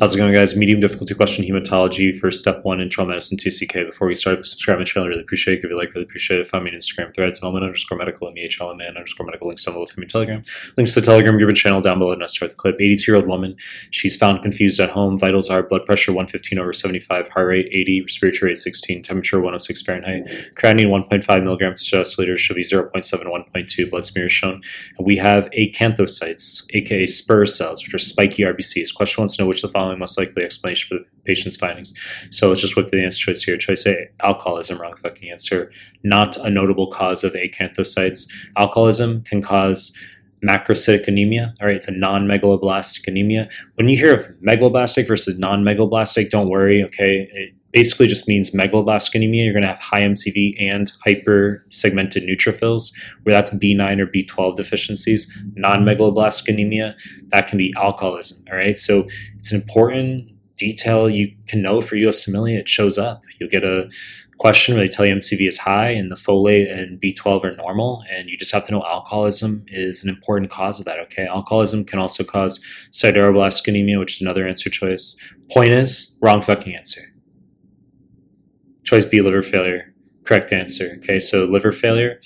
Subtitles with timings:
[0.00, 0.56] How's it going, guys?
[0.56, 3.84] Medium difficulty question hematology for step one internal medicine 2CK.
[3.84, 5.10] Before we start, subscribe to channel.
[5.10, 5.64] Really appreciate it.
[5.64, 6.46] If you like, really appreciate it.
[6.46, 9.48] Find me on Instagram threads, mehlman underscore medical, M-E-H-L-M-A underscore medical.
[9.48, 10.42] Links down below for me Telegram.
[10.78, 12.14] Links to the Telegram group and channel down below.
[12.14, 12.76] Now start the clip.
[12.76, 13.56] 82 year old woman.
[13.90, 15.18] She's found confused at home.
[15.18, 19.82] Vitals are blood pressure 115 over 75, heart rate 80, respiratory rate 16, temperature 106
[19.82, 23.90] Fahrenheit, creatinine 1.5 milligrams per deciliter should be 0.7 1.2.
[23.90, 24.62] Blood smear is shown.
[24.96, 28.94] And we have acanthocytes, aka spur cells, which are spiky RBCs.
[28.94, 31.94] Question wants to know which of the following most likely explanation for the patient's findings.
[32.30, 33.56] So let's just whip the answer choice here.
[33.56, 35.70] Choice A, alcoholism, wrong fucking answer.
[36.02, 38.30] Not a notable cause of acanthocytes.
[38.56, 39.96] Alcoholism can cause
[40.44, 41.54] macrocytic anemia.
[41.60, 43.48] All right, it's a non-megaloblastic anemia.
[43.74, 46.82] When you hear of megaloblastic versus non-megaloblastic, don't worry.
[46.84, 49.44] Okay, it basically just means megaloblastic anemia.
[49.44, 55.32] You're going to have high MCV and hyper-segmented neutrophils, where that's B9 or B12 deficiencies.
[55.54, 56.96] Non-megaloblastic anemia
[57.28, 58.44] that can be alcoholism.
[58.50, 59.06] All right, so
[59.36, 62.58] it's an important detail you can know for USMLE.
[62.58, 63.22] It shows up.
[63.38, 63.90] You'll get a
[64.36, 68.02] question where they tell you MCV is high and the folate and B12 are normal,
[68.10, 70.98] and you just have to know alcoholism is an important cause of that.
[70.98, 75.16] Okay, alcoholism can also cause sideroblastic anemia, which is another answer choice.
[75.50, 77.02] Point is, wrong fucking answer.
[78.90, 79.94] Choice B, liver failure.
[80.24, 80.96] Correct answer.
[80.96, 82.18] Okay, so liver failure,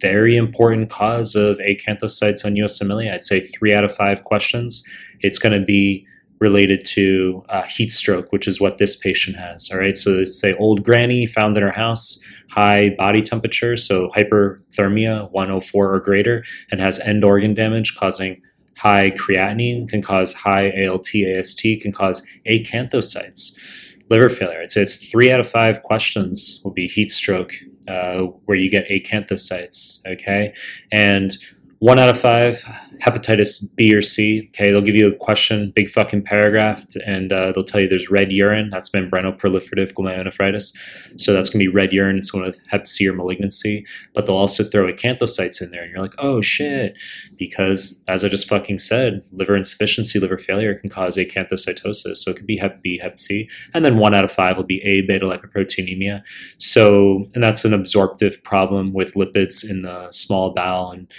[0.00, 3.12] very important cause of acanthocytes on USMLE.
[3.12, 4.82] I'd say three out of five questions.
[5.20, 6.06] It's going to be
[6.40, 9.68] related to uh, heat stroke, which is what this patient has.
[9.70, 14.08] All right, so they say old granny found in her house, high body temperature, so
[14.16, 18.40] hyperthermia 104 or greater, and has end organ damage causing
[18.78, 23.87] high creatinine, can cause high ALT, AST, can cause acanthocytes.
[24.10, 24.60] Liver failure.
[24.62, 27.52] I'd say it's three out of five questions will be heat stroke,
[27.86, 30.06] uh, where you get acanthocytes.
[30.06, 30.54] Okay,
[30.92, 31.36] and
[31.78, 32.64] one out of five
[33.00, 34.50] hepatitis B or C.
[34.50, 38.10] Okay, they'll give you a question, big fucking paragraph, and uh, they'll tell you there's
[38.10, 38.70] red urine.
[38.70, 40.76] That's membranoproliferative glomerulonephritis.
[41.18, 42.18] So that's gonna be red urine.
[42.18, 43.86] It's one of Hep C or malignancy.
[44.14, 46.98] But they'll also throw acanthocytes in there, and you're like, oh shit,
[47.36, 52.16] because as I just fucking said, liver insufficiency, liver failure can cause acanthocytosis.
[52.16, 54.64] So it could be Hep B, Hep C, and then one out of five will
[54.64, 56.22] be abetalipoproteinemia.
[56.58, 61.12] So, and that's an absorptive problem with lipids in the small bowel and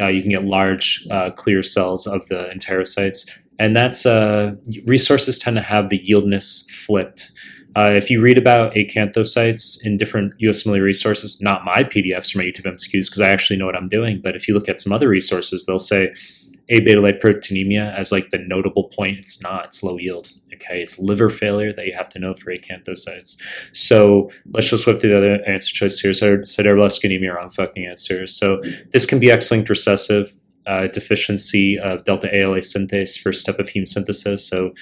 [0.00, 4.52] uh, you can get large uh, clear cells of the enterocytes, and that's uh,
[4.84, 7.30] resources tend to have the yieldness flipped.
[7.76, 12.44] Uh, if you read about acanthocytes in different USMLE resources, not my PDFs or my
[12.44, 14.92] YouTube MCQs, because I actually know what I'm doing, but if you look at some
[14.92, 16.14] other resources, they'll say
[16.70, 19.18] abetalipoproteinemia as like the notable point.
[19.18, 20.28] It's not, it's low yield.
[20.54, 23.36] Okay, it's liver failure that you have to know for acanthocytes.
[23.72, 26.12] So let's just whip to the other answer choice here.
[26.12, 28.26] So sideroblastic anemia, wrong fucking answer.
[28.26, 28.62] So
[28.92, 33.86] this can be X-linked recessive uh, deficiency of delta ALA synthase, first step of heme
[33.86, 34.48] synthesis.
[34.48, 34.72] So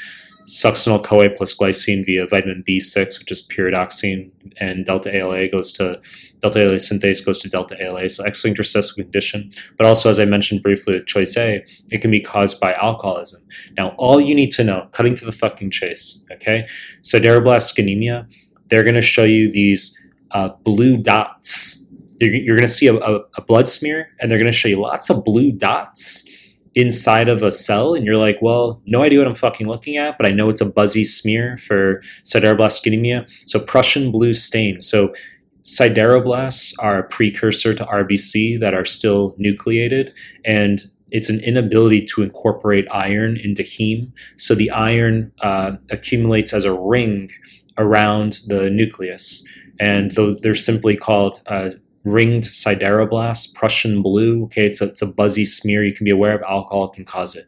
[0.45, 6.01] succinyl CoA plus glycine via vitamin B6, which is pyridoxine, and delta ALA goes to
[6.41, 8.09] delta ALA synthase goes to delta ALA.
[8.09, 9.51] So X-linked recessive condition.
[9.79, 13.43] But also, as I mentioned briefly with choice A, it can be caused by alcoholism.
[13.79, 16.67] Now, all you need to know, cutting to the fucking chase, okay?
[17.01, 18.29] So sideroblastic anemia,
[18.69, 19.99] they're going to show you these
[20.33, 21.91] uh, blue dots.
[22.21, 24.69] You're, you're going to see a, a, a blood smear, and they're going to show
[24.69, 26.29] you lots of blue dots
[26.75, 30.19] inside of a cell and you're like, well, no idea what I'm fucking looking at,
[30.19, 33.27] but I know it's a buzzy smear for sideroblastic anemia.
[33.47, 34.81] So Prussian blue stain.
[34.81, 35.15] So
[35.63, 40.13] sideroblasts are a precursor to RBC that are still nucleated
[40.45, 44.11] and it's an inability to incorporate iron into heme.
[44.37, 47.31] So the iron uh, accumulates as a ring
[47.79, 49.47] around the nucleus.
[49.79, 51.71] And those they're simply called uh,
[52.05, 54.45] ringed sideroblast, Prussian blue.
[54.45, 55.85] Okay, it's a, it's a buzzy smear.
[55.85, 57.47] You can be aware of alcohol can cause it.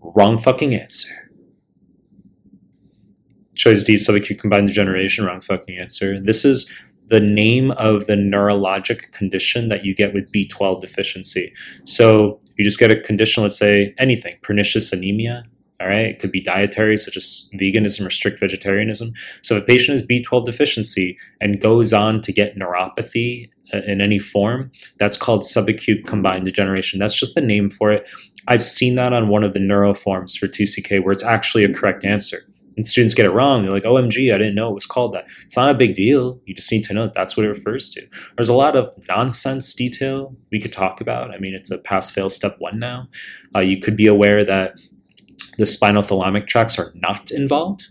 [0.00, 1.08] Wrong fucking answer.
[3.54, 5.24] Choice D, subacute combined degeneration.
[5.24, 6.20] Wrong fucking answer.
[6.20, 6.72] This is
[7.08, 11.52] the name of the neurologic condition that you get with B12 deficiency.
[11.84, 15.44] So you just get a condition, let's say anything, pernicious anemia.
[15.80, 19.12] All right, it could be dietary, such as veganism or strict vegetarianism.
[19.42, 24.18] So if a patient has B12 deficiency and goes on to get neuropathy in any
[24.18, 26.98] form, that's called subacute combined degeneration.
[26.98, 28.08] That's just the name for it.
[28.46, 31.72] I've seen that on one of the neuro forms for 2CK where it's actually a
[31.72, 32.40] correct answer.
[32.76, 33.62] And students get it wrong.
[33.62, 35.26] They're like, OMG, I didn't know it was called that.
[35.42, 36.40] It's not a big deal.
[36.46, 38.06] You just need to know that that's what it refers to.
[38.36, 41.32] There's a lot of nonsense detail we could talk about.
[41.32, 43.08] I mean, it's a pass fail step one now.
[43.54, 44.78] Uh, you could be aware that
[45.58, 47.88] the spinothalamic tracts are not involved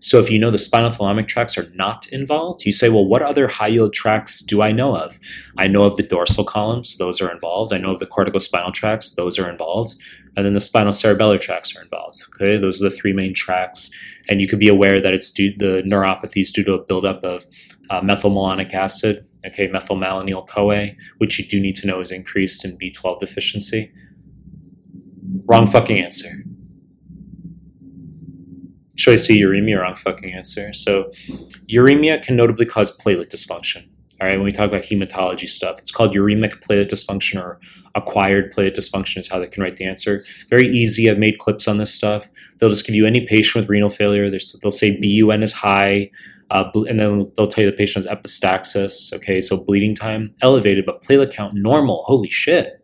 [0.00, 3.46] So if you know the spinothalamic tracts are not involved, you say, well, what other
[3.46, 5.18] high yield tracts do I know of?
[5.58, 7.72] I know of the dorsal columns, those are involved.
[7.72, 9.94] I know of the corticospinal tracts, those are involved.
[10.36, 12.16] And then the spinocerebellar tracts are involved.
[12.34, 13.90] Okay, those are the three main tracts.
[14.28, 17.22] And you could be aware that it's due the neuropathy is due to a buildup
[17.22, 17.46] of
[17.90, 22.78] uh, methylmalonic acid, okay, methylmalonyl CoA, which you do need to know is increased in
[22.78, 23.92] B12 deficiency.
[25.44, 26.41] Wrong fucking answer.
[28.96, 30.72] Choice C, uremia, wrong fucking answer.
[30.72, 31.10] So,
[31.70, 33.88] uremia can notably cause platelet dysfunction.
[34.20, 37.58] All right, when we talk about hematology stuff, it's called uremic platelet dysfunction or
[37.96, 40.24] acquired platelet dysfunction, is how they can write the answer.
[40.48, 41.10] Very easy.
[41.10, 42.30] I've made clips on this stuff.
[42.58, 44.30] They'll just give you any patient with renal failure.
[44.30, 46.10] They'll say BUN is high,
[46.50, 49.12] uh, and then they'll tell you the patient has epistaxis.
[49.14, 52.04] Okay, so bleeding time elevated, but platelet count normal.
[52.04, 52.80] Holy shit.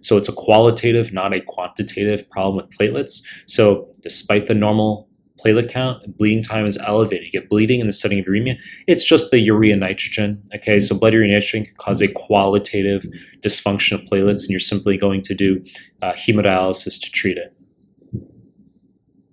[0.00, 3.26] So it's a qualitative, not a quantitative problem with platelets.
[3.46, 5.07] So despite the normal
[5.38, 7.26] platelet count, bleeding time is elevated.
[7.26, 8.58] You get bleeding in the setting of uremia.
[8.86, 10.42] It's just the urea nitrogen.
[10.54, 13.04] Okay, so blood urea nitrogen can cause a qualitative
[13.40, 15.64] dysfunction of platelets, and you're simply going to do
[16.02, 17.54] uh, hemodialysis to treat it.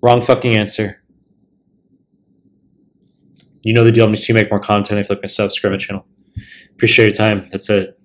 [0.02, 1.02] Wrong fucking answer.
[3.64, 4.06] You know the deal.
[4.06, 5.00] I'm just to make more content.
[5.00, 6.06] If you like my subscribe my channel.
[6.72, 7.48] Appreciate your time.
[7.50, 8.00] That's it.